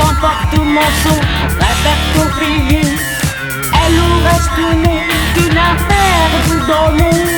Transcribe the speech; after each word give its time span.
comportement 0.00 0.90
son 1.02 1.18
va 1.58 1.72
Elle 3.84 3.98
aurait 3.98 4.44
donné 4.56 4.96
qu'une 5.34 5.58
affaire 5.58 6.30
vous 6.46 7.35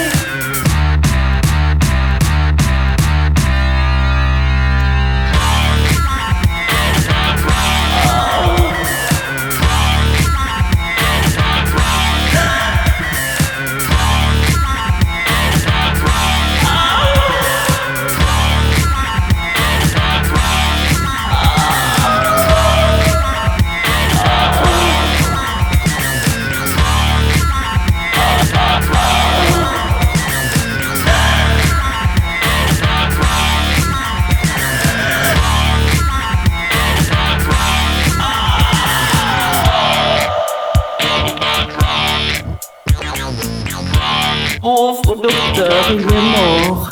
est 45.91 45.97
mort. 45.97 46.89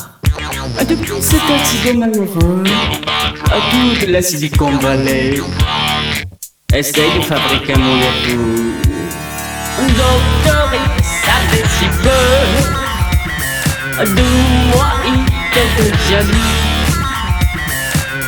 depuis 0.89 1.13
cet 1.21 1.43
accident 1.51 1.99
malheureux, 2.01 2.65
à 3.47 3.59
toute 3.71 4.09
la 4.09 4.23
Silicon 4.23 4.77
Valley 4.79 5.41
essaye 6.75 7.19
de 7.19 7.23
fabriquer 7.23 7.75
un 7.75 7.79
molécule. 7.79 8.75
Docteur, 9.79 10.71
il 10.73 11.05
savait 11.05 11.69
si 11.79 11.87
peu 12.03 12.27
de 14.05 14.23
moi, 14.73 14.89
il 15.07 15.21
était 15.53 15.97
jaloux. 16.11 16.55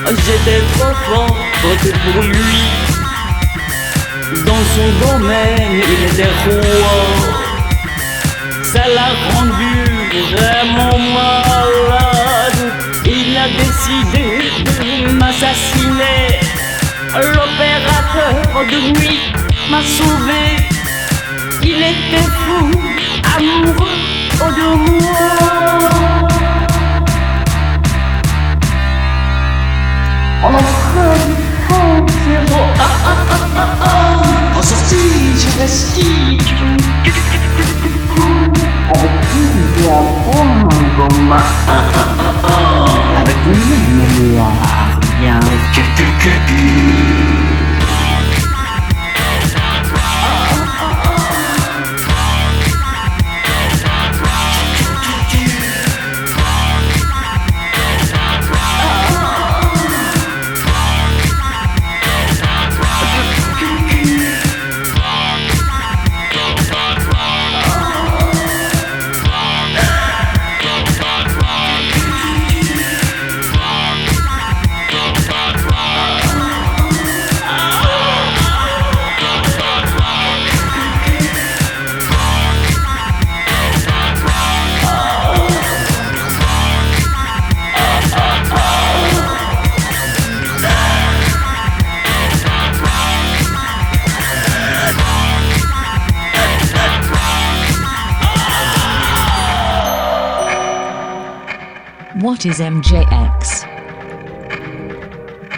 J'étais 0.07 0.63
trop 0.75 0.95
fort 1.07 1.37
pour 1.63 2.23
lui. 2.23 2.61
Dans 4.45 4.65
son 4.75 4.89
domaine, 5.07 5.73
il 5.73 6.13
était 6.13 6.33
roi. 6.45 7.38
De 18.67 18.81
nuit 18.91 19.21
m'a 19.71 19.81
sauvé. 19.81 20.57
Il 21.63 21.77
était 21.77 22.29
fou, 22.29 22.67
amoureux 23.37 23.87
de 24.41 24.69
moi. 24.75 25.19
Enfin, 30.43 30.65
zéro. 32.25 32.61
Ah, 32.79 32.83
ah, 33.07 33.17
ah, 33.57 33.69
ah. 33.81 34.59
En 34.59 34.63
sortie, 34.63 35.39
je 35.39 35.51
il 39.37 39.85
y 39.85 39.89
a 39.89 40.01
bon 40.97 41.15
ah. 41.31 41.43
Avec 43.21 43.37
y 44.27 44.39
a 44.39 44.51
rien 45.21 45.41
que 45.73 45.83
que. 46.25 46.35
What 102.29 102.45
is 102.45 102.59
MJX? 102.59 103.65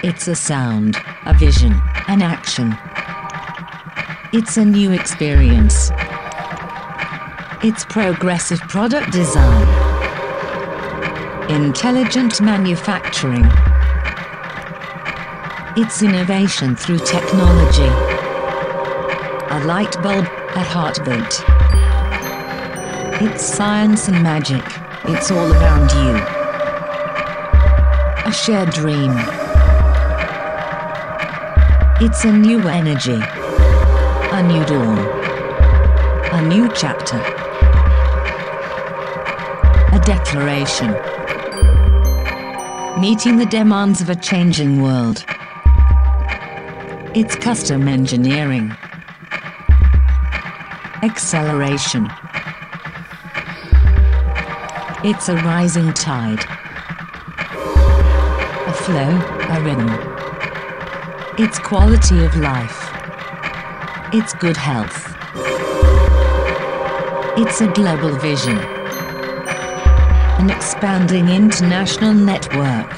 It's 0.04 0.28
a 0.28 0.36
sound, 0.36 0.96
a 1.26 1.34
vision, 1.34 1.72
an 2.06 2.22
action. 2.22 2.78
It's 4.32 4.56
a 4.56 4.64
new 4.64 4.92
experience. 4.92 5.90
It's 7.64 7.84
progressive 7.86 8.60
product 8.60 9.10
design. 9.10 9.66
Intelligent 11.50 12.40
manufacturing. 12.40 13.46
It's 15.76 16.04
innovation 16.04 16.76
through 16.76 17.00
technology. 17.00 17.90
A 19.56 19.64
light 19.66 20.00
bulb, 20.04 20.24
a 20.54 20.62
heartbeat. 20.62 21.42
It's 23.28 23.44
science 23.44 24.06
and 24.06 24.22
magic. 24.22 24.62
It's 25.06 25.32
all 25.32 25.52
around 25.52 25.90
you. 25.90 26.39
A 28.30 28.32
shared 28.32 28.70
dream. 28.70 29.10
It's 32.00 32.24
a 32.24 32.30
new 32.30 32.60
energy. 32.68 33.18
A 33.20 34.40
new 34.40 34.64
dawn. 34.66 34.98
A 36.34 36.40
new 36.46 36.70
chapter. 36.72 37.16
A 39.96 40.00
declaration. 40.06 40.92
Meeting 43.00 43.36
the 43.36 43.46
demands 43.46 44.00
of 44.00 44.08
a 44.08 44.14
changing 44.14 44.80
world. 44.80 45.24
It's 47.16 47.34
custom 47.34 47.88
engineering. 47.88 48.70
Acceleration. 51.02 52.08
It's 55.02 55.28
a 55.28 55.34
rising 55.34 55.92
tide. 55.94 56.59
Flow, 58.90 59.14
a 59.50 59.60
rhythm. 59.62 59.88
It's 61.38 61.60
quality 61.60 62.24
of 62.24 62.34
life. 62.34 62.90
It's 64.12 64.34
good 64.34 64.56
health. 64.56 65.14
It's 67.38 67.60
a 67.60 67.68
global 67.68 68.18
vision. 68.18 68.58
An 70.40 70.50
expanding 70.50 71.28
international 71.28 72.14
network. 72.14 72.90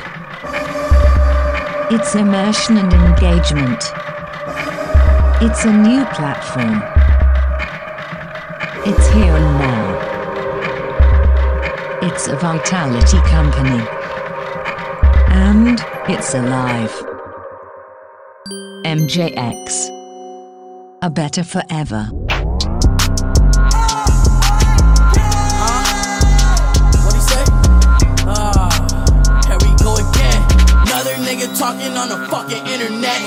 It's 1.93 2.15
immersion 2.15 2.79
and 2.79 2.91
engagement. 2.91 3.84
It's 5.43 5.67
a 5.67 5.72
new 5.75 6.06
platform. 6.06 6.81
It's 8.87 9.06
here 9.08 9.37
and 9.37 9.58
now. 9.61 9.99
It's 12.01 12.29
a 12.29 12.37
vitality 12.37 13.19
company. 13.29 14.02
And 15.34 15.81
it's 16.08 16.34
alive. 16.34 16.93
MJX. 18.84 19.89
A 21.01 21.08
better 21.08 21.43
forever. 21.43 22.08
What 27.01 27.15
he 27.15 27.20
say? 27.20 27.44
Ah, 28.29 28.69
here 29.48 29.56
we 29.65 29.72
go 29.82 29.96
again. 29.96 30.41
Another 30.84 31.17
nigga 31.24 31.48
talking 31.58 31.96
on 31.96 32.08
the 32.10 32.29
fucking 32.29 32.67
internet. 32.67 33.20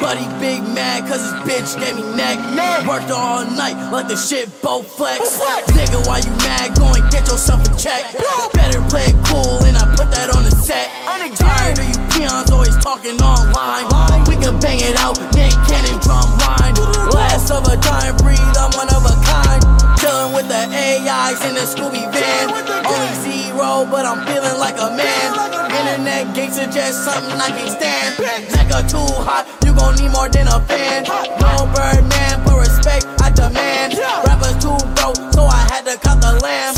But 0.00 0.16
he 0.16 0.26
big 0.38 0.62
mad 0.62 1.08
cause 1.08 1.20
his 1.22 1.32
bitch 1.42 1.74
gave 1.80 1.96
me 1.96 2.02
neck. 2.16 2.38
Worked 2.86 3.10
all 3.10 3.44
night 3.44 3.90
like 3.90 4.06
the 4.06 4.16
shit 4.16 4.48
both 4.62 4.86
flex. 4.86 5.40
Nigga, 5.74 6.06
why 6.06 6.18
you 6.18 6.30
mad? 6.38 6.78
Go 6.78 6.86
and 6.94 7.10
get 7.10 7.26
yourself 7.26 7.66
a 7.66 7.76
check. 7.76 8.14
Better 8.52 8.80
play 8.88 9.06
it 9.06 9.16
cool 9.26 9.58
and 9.64 9.66
I 9.66 9.67
put 9.98 10.14
that 10.14 10.30
on 10.30 10.46
the 10.46 10.54
set. 10.54 10.86
Tired 11.28 11.76
of 11.76 11.84
you 11.84 11.98
peons 12.14 12.50
always 12.50 12.72
talking 12.78 13.18
online. 13.20 13.84
We 14.30 14.38
can 14.38 14.56
bang 14.62 14.80
it 14.80 14.96
out, 14.96 15.18
Nick 15.34 15.52
Cannon 15.66 15.98
drum 16.00 16.30
line. 16.40 16.72
Last 17.10 17.50
of 17.50 17.66
a 17.68 17.76
dying 17.76 18.16
breed, 18.22 18.40
I'm 18.56 18.72
one 18.78 18.88
of 18.94 19.02
a 19.04 19.12
kind. 19.26 19.60
Chilling 19.98 20.32
with 20.32 20.48
the 20.48 20.62
AIs 20.70 21.42
in 21.44 21.52
the 21.58 21.66
Scooby 21.66 22.06
van. 22.14 22.48
Only 22.86 23.12
zero, 23.26 23.84
but 23.90 24.06
I'm 24.06 24.24
feeling 24.24 24.56
like 24.56 24.78
a 24.78 24.88
man. 24.94 25.28
Internet 25.68 26.32
gangster 26.34 26.64
suggest 26.64 27.04
something 27.04 27.36
I 27.36 27.50
can't 27.50 27.74
stand. 27.76 28.14
Nigga 28.54 28.88
too 28.88 29.10
hot, 29.26 29.44
you 29.66 29.74
gon' 29.74 29.98
need 29.98 30.14
more 30.14 30.30
than 30.30 30.48
a 30.48 30.62
fan. 30.64 31.04
No 31.42 31.68
Birdman, 31.74 32.40
but 32.46 32.56
respect 32.56 33.04
I 33.20 33.30
demand. 33.34 33.98
Rappers 34.24 34.56
too 34.62 34.78
broke, 34.96 35.18
so 35.34 35.44
I 35.44 35.66
had 35.68 35.84
to 35.90 35.98
cut 35.98 36.22
the 36.22 36.40
lamb. 36.40 36.77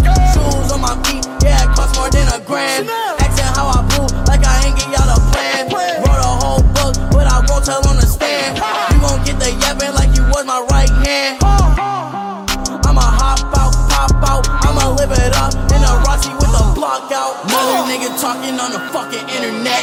Block 16.91 17.13
out. 17.13 17.45
Another 17.47 17.87
nigga 17.87 18.11
talking 18.19 18.59
on 18.59 18.75
the 18.75 18.83
fucking 18.91 19.23
internet. 19.31 19.83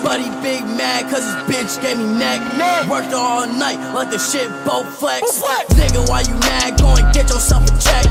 Buddy 0.00 0.30
big 0.40 0.64
mad 0.64 1.04
cause 1.10 1.24
his 1.24 1.36
bitch 1.44 1.82
gave 1.82 1.98
me 1.98 2.08
neck. 2.16 2.40
Worked 2.88 3.12
all 3.12 3.46
night 3.46 3.76
like 3.92 4.10
the 4.10 4.18
shit 4.18 4.48
both 4.64 4.88
flex. 4.98 5.20
Nigga, 5.76 6.08
why 6.08 6.20
you 6.22 6.32
mad? 6.48 6.80
Go 6.80 6.96
and 6.96 7.12
get 7.12 7.28
yourself 7.28 7.68
a 7.68 7.74
check. 7.76 8.04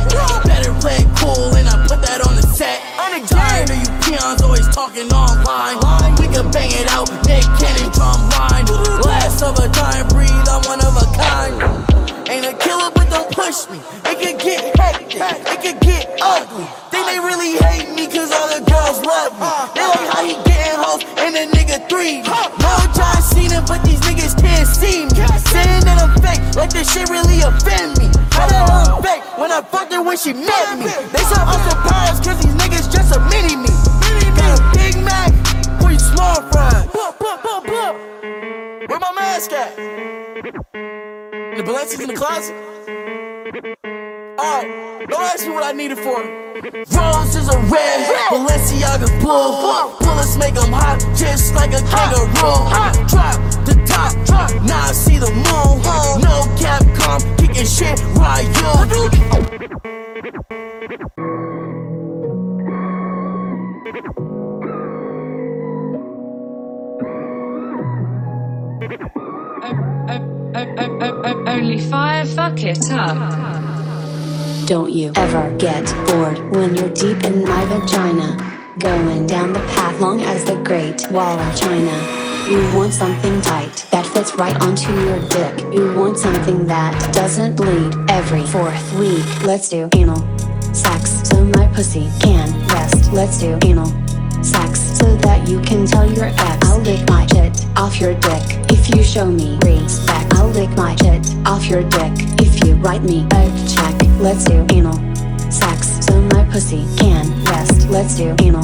Better 0.45 0.73
play 0.77 1.01
it 1.01 1.09
cool 1.17 1.55
and 1.57 1.67
I 1.67 1.87
put 1.87 2.01
that 2.05 2.21
on 2.21 2.35
the 2.35 2.45
set. 2.53 2.81
Tired 3.25 3.69
of 3.69 3.77
you 3.77 3.89
peons 4.05 4.41
always 4.41 4.67
talking 4.69 5.09
online. 5.09 5.81
We 6.19 6.27
can 6.29 6.51
bang 6.51 6.69
it 6.69 6.87
out, 6.91 7.09
Nick 7.25 7.45
Cannon 7.57 7.89
drum 7.97 8.21
line. 8.37 8.65
Last 9.01 9.41
of 9.41 9.57
a 9.57 9.67
dying 9.73 10.07
breed, 10.09 10.29
I'm 10.29 10.61
one 10.69 10.81
of 10.85 10.93
a 10.93 11.07
kind. 11.17 11.55
Ain't 12.29 12.45
a 12.45 12.53
killer, 12.57 12.91
but 12.93 13.09
don't 13.09 13.31
push 13.31 13.69
me. 13.69 13.79
It 14.05 14.19
could 14.21 14.37
get 14.37 14.77
hectic, 14.77 15.17
it 15.17 15.61
could 15.61 15.79
get 15.79 16.19
ugly. 16.21 16.67
Think 17.05 17.21
they 17.21 17.27
really 17.27 17.53
hate 17.57 17.93
me 17.93 18.07
cause 18.07 18.31
all 18.31 18.49
the 18.49 18.65
girls 18.65 19.05
love 19.05 19.33
me. 19.37 19.45
They 19.75 19.85
like 19.85 20.09
how 20.09 20.25
he 20.25 20.33
getting 20.41 20.73
hoes 20.73 21.03
and 21.21 21.35
the 21.35 21.45
nigga 21.55 21.87
three. 21.87 22.21
No 22.23 22.73
John 22.97 23.21
Cena, 23.21 23.61
but 23.67 23.83
these 23.85 23.99
niggas 24.01 24.33
can't 24.41 24.67
see 24.67 25.05
me. 25.05 25.21
Saying 25.53 25.85
that 25.85 26.01
I'm 26.01 26.17
fake, 26.21 26.41
like 26.55 26.71
this 26.71 26.91
shit 26.91 27.09
really 27.09 27.41
offend 27.41 27.97
me. 27.99 28.09
How 28.33 28.47
the 28.47 28.57
hell 28.57 28.97
I'm 28.97 29.03
fake 29.03 29.21
when 29.37 29.51
I 29.51 29.61
fucked 29.61 29.93
her 29.93 30.01
when 30.01 30.17
she 30.17 30.33
met 30.33 30.79
me? 30.79 30.85
They 31.13 31.21
so 31.29 31.37
I'm 31.37 31.61
surprised 31.69 32.23
cause 32.25 32.41
these 32.41 32.55
niggas 32.57 32.89
just 32.91 33.13
a 33.13 33.19
mini 33.29 33.55
me. 33.55 33.69
Got 34.33 34.57
a 34.57 34.61
Big 34.73 34.97
Mac, 35.03 35.29
you 35.85 35.99
small 35.99 36.41
fries? 36.49 36.89
Where 38.89 38.99
my 38.99 39.11
mask 39.13 39.51
at? 39.51 39.75
The 39.75 41.63
Balenci's 41.63 41.99
in 41.99 42.07
the 42.07 42.15
closet? 42.15 42.55
Alright, 44.37 45.09
don't 45.09 45.21
ask 45.21 45.47
me 45.47 45.53
what 45.53 45.63
I 45.63 45.71
need 45.71 45.91
it 45.91 45.97
for. 45.99 46.19
Roses 46.97 47.47
are 47.47 47.61
red, 47.71 48.05
Balenciaga 48.29 49.07
blue. 49.21 50.05
Bullets 50.05 50.35
make 50.37 50.55
them 50.55 50.73
hot, 50.73 50.99
just 51.15 51.55
like 51.55 51.71
a 51.71 51.79
kangaroo. 51.87 52.27
Drop 53.07 53.39
the 53.65 53.75
top, 53.87 54.13
now 54.63 54.87
I 54.87 54.91
see 54.91 55.19
the 55.19 55.31
moon. 55.31 55.81
No 56.21 56.43
Capcom, 56.59 57.21
kicking 57.37 57.65
shit, 57.65 57.99
Ryu. 58.15 58.65
Only 71.47 71.79
five, 71.79 72.29
fuck 72.29 72.61
it 72.63 72.91
up. 72.91 73.64
Don't 74.65 74.91
you 74.91 75.11
ever 75.15 75.55
get 75.57 75.85
bored 76.07 76.39
when 76.49 76.75
you're 76.75 76.89
deep 76.89 77.23
in 77.23 77.43
my 77.43 77.65
vagina? 77.65 78.35
Going 78.79 79.27
down 79.27 79.53
the 79.53 79.59
path 79.59 80.01
long 80.01 80.21
as 80.21 80.43
the 80.43 80.55
Great 80.55 81.05
Wall 81.11 81.37
of 81.37 81.55
China. 81.55 81.93
You 82.49 82.57
want 82.75 82.91
something 82.91 83.41
tight 83.41 83.85
that 83.91 84.07
fits 84.07 84.33
right 84.33 84.59
onto 84.63 84.91
your 84.91 85.19
dick. 85.29 85.59
You 85.71 85.93
want 85.93 86.17
something 86.17 86.65
that 86.65 87.13
doesn't 87.13 87.55
bleed 87.55 87.93
every 88.09 88.43
fourth 88.47 88.91
week. 88.97 89.23
Let's 89.43 89.69
do 89.69 89.87
anal 89.93 90.25
sex 90.73 91.11
so 91.29 91.45
my 91.45 91.67
pussy 91.67 92.09
can 92.19 92.51
rest. 92.69 93.13
Let's 93.13 93.39
do 93.39 93.59
anal 93.61 93.93
sex 94.43 94.79
so 94.79 95.15
that 95.17 95.47
you 95.47 95.61
can 95.61 95.85
tell 95.85 96.11
your 96.11 96.25
ex 96.25 96.65
I'll 96.65 96.79
lick 96.79 97.07
my 97.07 97.27
shit 97.27 97.65
off 97.77 98.01
your 98.01 98.15
dick 98.15 98.41
if 98.71 98.95
you 98.95 99.03
show 99.03 99.27
me 99.27 99.59
respect. 99.63 100.33
I'll 100.33 100.49
lick 100.49 100.71
my 100.71 100.95
shit 100.95 101.35
off 101.45 101.67
your 101.67 101.83
dick 101.83 102.13
if 102.41 102.65
you 102.65 102.73
write 102.77 103.03
me 103.03 103.27
a 103.31 103.67
check. 103.67 103.74
Let's 104.17 104.45
do 104.45 104.65
anal 104.71 104.93
sex 105.51 106.05
so 106.05 106.19
my 106.21 106.45
pussy 106.45 106.85
can 106.97 107.43
rest. 107.43 107.89
Let's 107.89 108.15
do 108.15 108.33
anal 108.41 108.63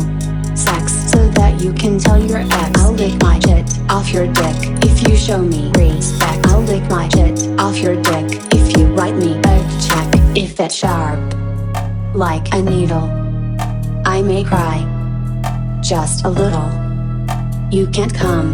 sex 0.56 0.94
so 1.12 1.28
that 1.32 1.62
you 1.62 1.74
can 1.74 2.00
tell 2.00 2.18
your 2.18 2.40
ex 2.40 2.80
I'll 2.80 2.94
lick 2.94 3.22
my 3.22 3.38
shit 3.40 3.68
off 3.90 4.12
your 4.12 4.28
dick 4.28 4.56
if 4.82 5.08
you 5.08 5.18
show 5.18 5.40
me 5.40 5.70
respect. 5.76 6.48
I'll 6.48 6.62
lick 6.62 6.90
my 6.90 7.10
shit 7.10 7.50
off 7.60 7.78
your 7.78 8.02
dick 8.02 8.42
if 8.54 8.78
you 8.78 8.86
write 8.96 9.16
me 9.16 9.34
a 9.34 9.82
check. 9.86 10.08
If 10.38 10.60
it's 10.60 10.74
sharp 10.74 11.20
like 12.16 12.54
a 12.54 12.62
needle, 12.62 13.10
I 14.06 14.22
may 14.22 14.46
cry 14.46 14.88
just 15.82 16.24
a 16.24 16.30
little. 16.30 16.72
You 17.70 17.88
can't 17.88 18.14
come 18.14 18.54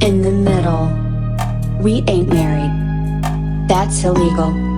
in 0.00 0.22
the 0.22 0.32
middle. 0.32 0.88
We 1.80 2.02
ain't 2.08 2.28
married. 2.28 3.68
That's 3.68 4.02
illegal. 4.04 4.71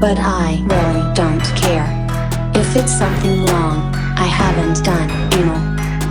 But 0.00 0.18
I 0.18 0.60
really 0.66 1.14
don't 1.14 1.44
care. 1.56 1.88
If 2.54 2.76
it's 2.76 2.92
something 2.92 3.44
wrong, 3.46 3.94
I 4.16 4.26
haven't 4.26 4.84
done 4.84 5.10
anal 5.32 5.60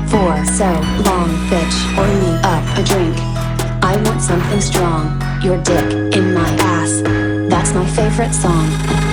for 0.07 0.45
so 0.45 0.69
long, 1.05 1.29
bitch. 1.49 1.77
Pour 1.95 2.07
me 2.07 2.31
up 2.43 2.63
a 2.77 2.83
drink. 2.83 3.15
I 3.83 4.01
want 4.05 4.21
something 4.21 4.61
strong. 4.61 5.21
Your 5.43 5.57
dick 5.63 6.15
in 6.15 6.33
my 6.33 6.49
ass. 6.59 7.01
That's 7.49 7.73
my 7.73 7.85
favorite 7.85 8.33
song. 8.33 9.10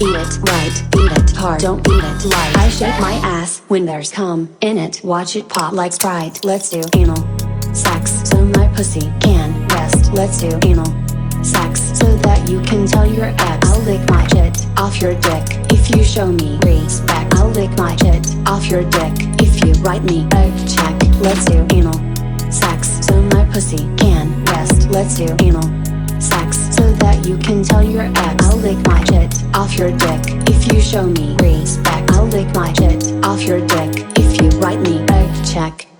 Eat 0.00 0.16
it 0.16 0.38
right, 0.42 0.82
eat 0.96 1.12
it 1.12 1.30
hard, 1.36 1.60
don't 1.60 1.80
eat 1.88 2.04
it 2.04 2.24
light. 2.24 2.56
I 2.56 2.68
shake 2.68 2.98
my 3.00 3.14
ass 3.22 3.60
when 3.68 3.86
there's 3.86 4.10
cum 4.10 4.54
in 4.60 4.78
it. 4.78 5.00
Watch 5.04 5.36
it 5.36 5.48
pop 5.48 5.72
like 5.72 5.92
Sprite. 5.92 6.44
Let's 6.44 6.70
do 6.70 6.82
anal 6.96 7.22
sex 7.74 8.28
so 8.28 8.44
my 8.44 8.68
pussy 8.68 9.12
can 9.20 9.66
rest. 9.68 10.12
Let's 10.12 10.38
do 10.38 10.58
anal 10.64 10.86
sex 11.44 11.80
so 11.98 12.16
that 12.18 12.48
you 12.48 12.60
can 12.62 12.86
tell 12.86 13.06
your 13.06 13.26
ex 13.26 13.68
I'll 13.68 13.80
lick 13.80 14.08
my 14.08 14.26
shit 14.28 14.66
off 14.78 15.00
your 15.00 15.14
dick 15.20 15.44
if 15.70 15.94
you 15.94 16.02
show 16.02 16.26
me 16.26 16.58
respect. 16.64 17.34
I'll 17.34 17.50
lick 17.50 17.70
my 17.76 17.94
shit 17.96 18.34
off 18.46 18.66
your 18.66 18.84
dick 18.90 19.12
if 19.40 19.64
you 19.64 19.72
write 19.82 20.02
me 20.04 20.26
a 20.32 20.50
check. 20.66 20.96
Let's 21.20 21.44
do 21.44 21.66
anal 21.72 21.98
sex 22.50 23.06
so 23.06 23.20
my 23.34 23.44
pussy 23.52 23.88
can 23.96 24.44
rest. 24.46 24.88
Let's 24.90 25.16
do 25.16 25.36
anal 25.40 25.83
that 26.98 27.26
you 27.26 27.36
can 27.38 27.62
tell 27.62 27.82
your 27.82 28.02
ex 28.02 28.44
I'll 28.44 28.56
lick 28.56 28.78
my 28.86 29.02
shit 29.04 29.34
off 29.54 29.74
your 29.78 29.90
dick 29.90 30.22
if 30.48 30.72
you 30.72 30.80
show 30.80 31.06
me 31.06 31.36
respect. 31.40 32.10
I'll 32.12 32.26
lick 32.26 32.52
my 32.54 32.72
shit 32.74 33.24
off 33.24 33.42
your 33.42 33.60
dick 33.66 34.06
if 34.16 34.40
you 34.40 34.48
write 34.60 34.80
me 34.80 35.04
a 35.08 35.44
check. 35.44 35.93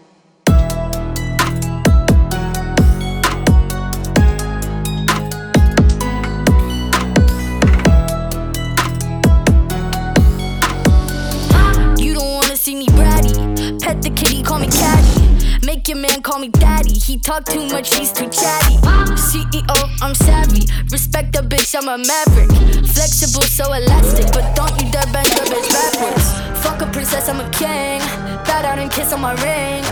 Call 16.34 16.40
me 16.40 16.48
daddy. 16.48 16.94
He 16.94 17.16
talk 17.16 17.44
too 17.44 17.64
much, 17.68 17.94
he's 17.94 18.10
too 18.10 18.28
chatty. 18.28 18.74
CEO, 19.14 19.78
I'm 20.02 20.14
savvy. 20.14 20.66
Respect 20.90 21.32
the 21.32 21.42
bitch, 21.42 21.76
I'm 21.78 21.86
a 21.86 21.96
maverick. 21.96 22.50
Flexible, 22.90 23.42
so 23.42 23.72
elastic, 23.72 24.26
but 24.32 24.44
don't 24.56 24.74
you 24.80 24.90
dare 24.90 25.06
bend 25.14 25.30
the 25.30 25.44
bitch 25.46 25.68
backwards. 25.70 26.26
Fuck 26.64 26.82
a 26.82 26.86
princess, 26.90 27.28
I'm 27.28 27.38
a 27.38 27.48
king. 27.50 28.00
Bow 28.46 28.62
down 28.62 28.80
and 28.80 28.90
kiss 28.90 29.12
on 29.12 29.20
my 29.20 29.34
ring. 29.46 29.84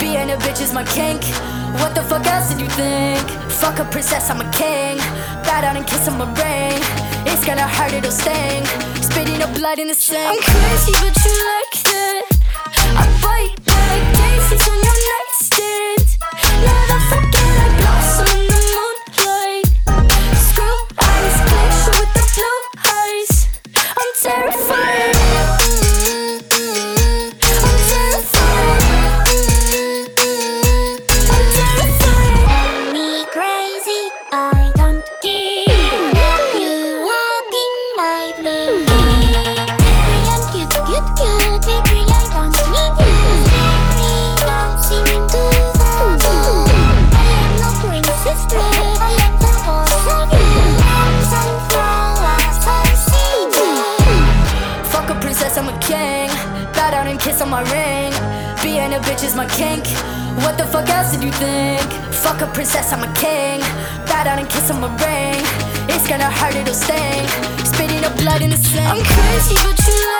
Being 0.00 0.30
a 0.30 0.38
bitch 0.40 0.62
is 0.62 0.72
my 0.72 0.84
kink. 0.84 1.22
What 1.80 1.94
the 1.94 2.02
fuck 2.02 2.26
else 2.26 2.48
did 2.48 2.60
you 2.60 2.70
think? 2.80 3.28
Fuck 3.60 3.78
a 3.78 3.84
princess, 3.84 4.30
I'm 4.30 4.40
a 4.40 4.50
king. 4.52 4.96
Bow 5.44 5.60
down 5.60 5.76
and 5.76 5.86
kiss 5.86 6.08
on 6.08 6.16
my 6.16 6.24
ring. 6.40 6.80
It's 7.28 7.44
gonna 7.44 7.68
hurt, 7.68 7.92
it'll 7.92 8.10
sting. 8.10 8.64
Spitting 9.02 9.42
up 9.42 9.52
blood 9.54 9.78
in 9.78 9.88
the 9.88 9.94
sink. 9.94 10.24
I'm 10.24 10.40
crazy, 10.40 10.92
but 10.92 11.14
you 11.24 11.34
like 11.52 11.76
it. 11.92 12.24
I 12.96 13.04
bite 13.22 13.59
else 61.10 61.16
did 61.16 61.24
you 61.24 61.32
think? 61.32 61.92
Fuck 62.12 62.40
a 62.42 62.46
princess, 62.46 62.92
I'm 62.92 63.02
a 63.02 63.12
king. 63.14 63.60
Bow 64.06 64.24
down 64.24 64.38
and 64.38 64.48
kiss 64.48 64.70
on 64.70 64.80
my 64.80 64.88
ring. 65.04 65.42
It's 65.88 66.08
gonna 66.08 66.30
hurt, 66.30 66.54
it'll 66.54 66.74
sting. 66.74 67.26
Spitting 67.64 68.04
up 68.04 68.16
blood 68.18 68.42
in 68.42 68.50
the 68.50 68.56
sink. 68.56 68.86
I'm 68.86 69.02
crazy, 69.02 69.54
but 69.56 69.78
you 69.86 69.94
like 70.12 70.19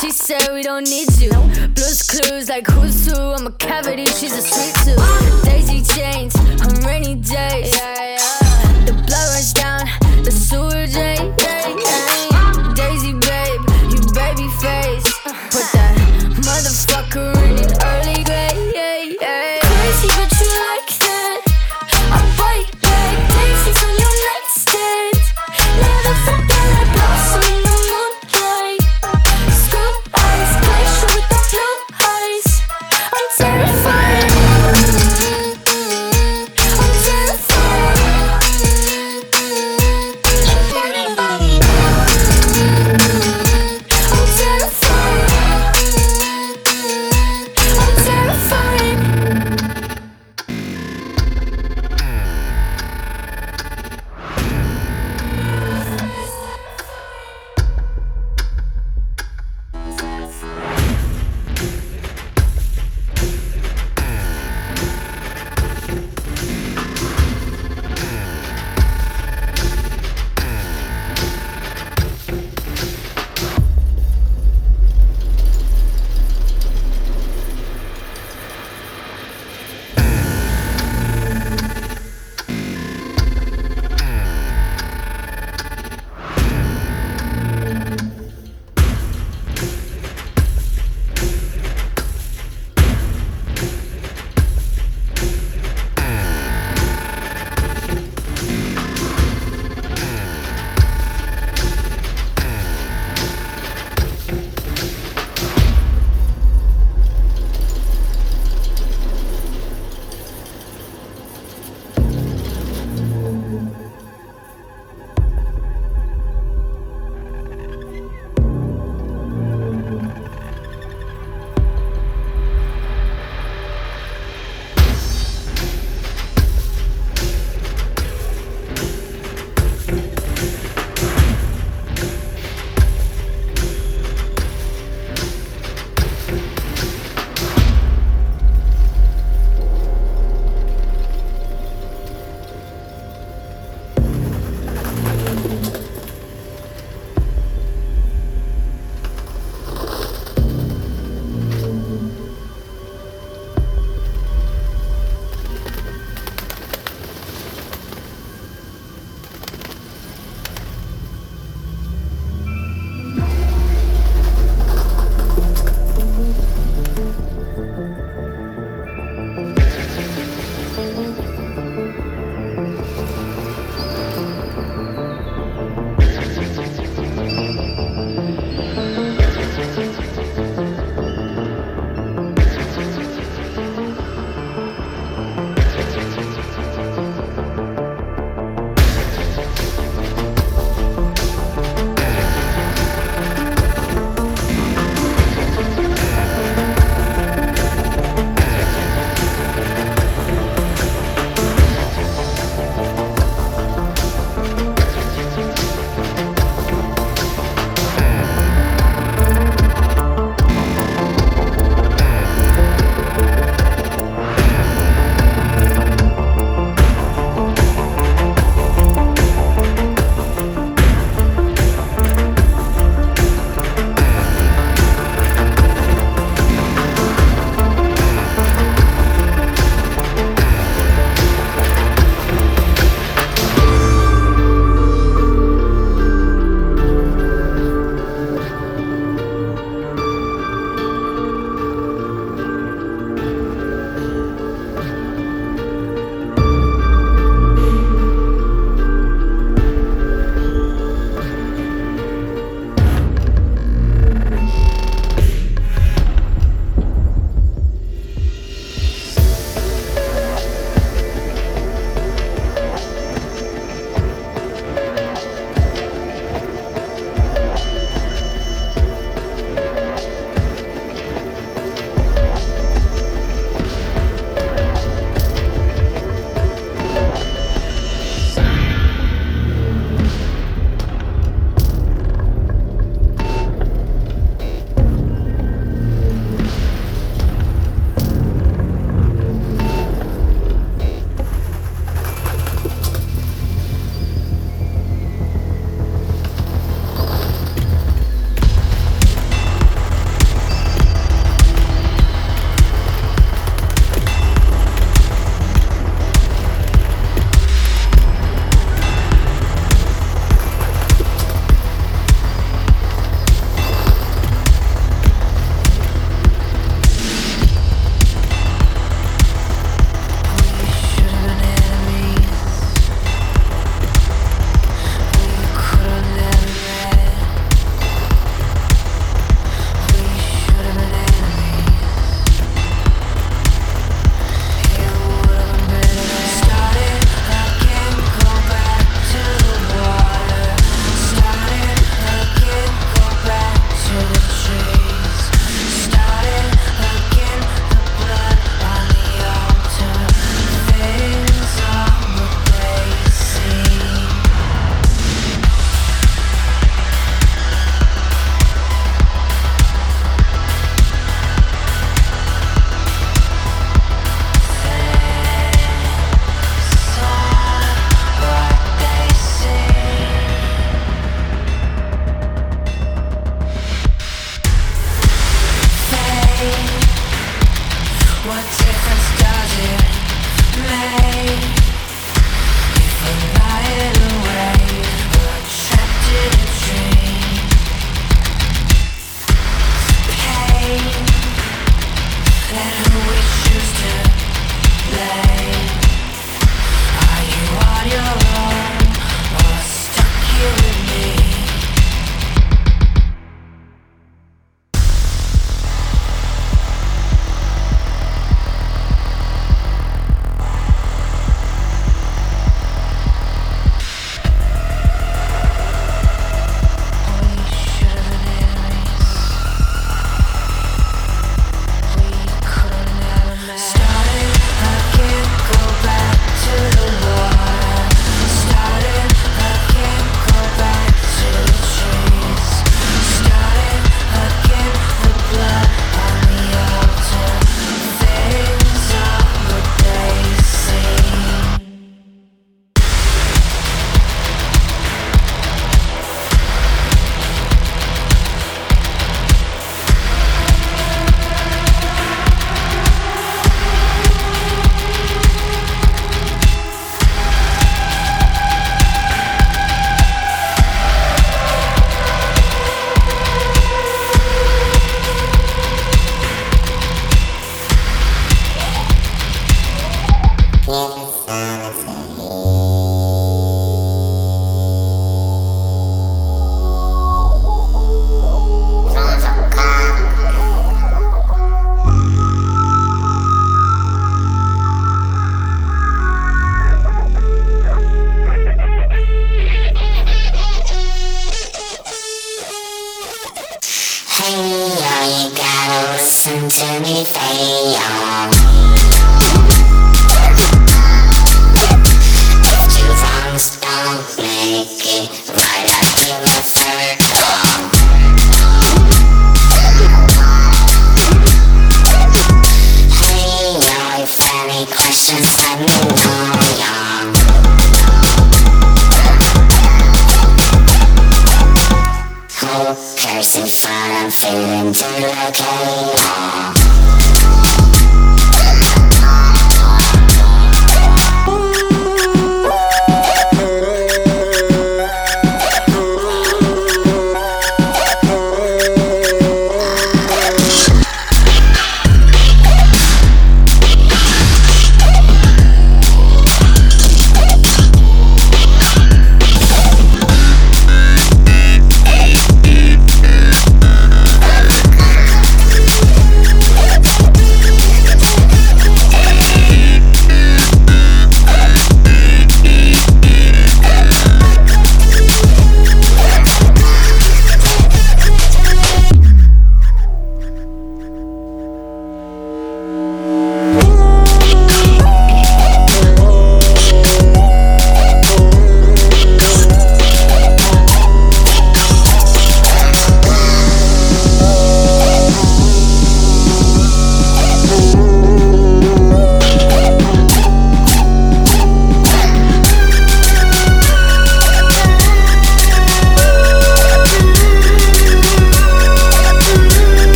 she 0.00 0.10
said, 0.10 0.52
we 0.52 0.62
don't 0.62 0.88
need 0.88 1.10
you. 1.20 1.30
Blues 1.74 2.02
clues, 2.02 2.48
like 2.48 2.66
who's 2.66 3.06
who. 3.06 3.16
I'm 3.16 3.46
a 3.46 3.52
cavity, 3.52 4.06
she's 4.06 4.32
a 4.32 4.42
sweet 4.42 4.74
tooth. 4.84 5.44
Daisy 5.44 5.82
chains 5.82 6.34
on 6.36 6.84
rainy 6.84 7.14
days. 7.14 7.70
The 8.86 8.92
blood 9.06 9.28
runs 9.32 9.52
down 9.52 9.80
the 10.24 10.30
sewer 10.30 10.86
drain. 10.86 11.45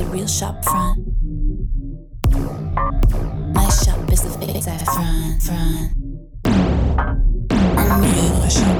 the 0.00 0.06
real 0.06 0.26
shop 0.26 0.64
front. 0.64 0.98
My 3.54 3.68
shop 3.68 4.10
is 4.10 4.22
the 4.22 4.30
face 4.38 4.66
I 4.66 4.78
front, 4.78 5.42
front. 5.42 5.92
I 7.76 8.00
need 8.00 8.44
a 8.44 8.50
shop. 8.50 8.79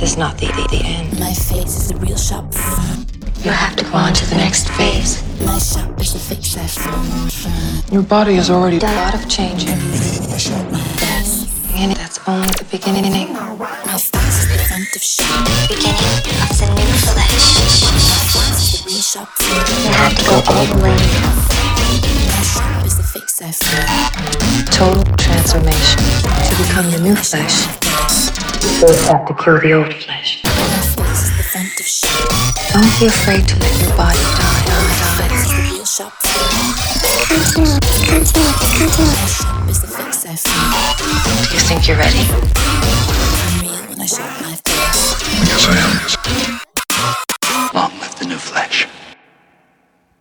death 0.00 0.02
is 0.02 0.16
not 0.16 0.38
the, 0.38 0.46
the, 0.46 0.68
the 0.76 0.84
end. 0.84 1.18
My 1.18 1.32
face 1.32 1.76
is 1.76 1.88
the 1.88 1.96
real 1.96 2.16
shop. 2.16 2.44
You 3.44 3.50
have 3.50 3.76
to 3.76 3.84
go 3.84 3.92
on 3.94 4.12
to 4.12 4.26
the 4.26 4.36
next 4.36 4.68
phase. 4.70 5.22
My 5.44 5.58
shop 5.58 6.00
is 6.00 6.12
the 6.12 6.18
fake 6.18 6.44
shop. 6.44 7.92
Your 7.92 8.02
body 8.02 8.34
has 8.34 8.50
already 8.50 8.78
done 8.78 8.92
a 8.92 9.00
lot 9.00 9.14
of 9.14 9.28
changing. 9.28 9.68
And 11.78 11.96
that's 11.96 12.18
only 12.28 12.48
the 12.48 12.66
beginning. 12.70 13.32
My 13.32 13.98
face 13.98 14.44
is 14.44 14.48
the 14.48 14.58
front 14.68 14.96
of 14.96 15.02
shop. 15.02 15.48
beginning 15.68 15.96
of 16.44 16.58
the 16.58 16.66
new 16.76 16.92
flesh. 17.08 17.60
The 18.72 18.84
real 18.86 19.00
shop. 19.00 19.28
You 19.40 19.92
have 19.92 20.16
to 20.16 20.24
go 20.24 20.36
all 20.52 20.66
the 20.66 20.76
way. 20.82 20.96
My 22.28 22.42
shop 22.44 22.86
is 22.86 22.96
the 22.96 23.04
fake 23.04 23.28
shop. 23.28 23.56
Total 24.70 25.04
transformation. 25.16 26.00
To 26.48 26.52
become 26.62 26.90
the 26.90 27.00
new 27.00 27.16
flesh. 27.16 28.29
First 28.80 29.08
have 29.08 29.26
to 29.26 29.34
kill 29.34 29.60
the 29.60 29.74
old 29.74 29.92
flesh. 29.92 30.40
My 30.42 30.50
face 30.96 31.24
is 31.24 31.36
the 31.36 31.42
front 31.42 31.78
of 31.78 31.84
shop. 31.84 32.16
Don't 32.72 32.88
be 32.98 33.06
afraid 33.08 33.46
to 33.46 33.58
let 33.58 33.78
your 33.78 33.94
body 33.94 34.16
die, 34.16 34.64
die, 34.64 34.96
die. 34.96 35.36
The 35.44 35.68
real 35.70 35.84
shop. 35.84 36.14
My 36.24 36.64
shop 39.28 39.68
is 39.68 39.82
the 39.82 39.86
fake 39.86 40.14
shop. 40.14 40.96
Do 40.96 41.54
you 41.54 41.60
think 41.60 41.88
you're 41.88 41.98
ready? 41.98 42.99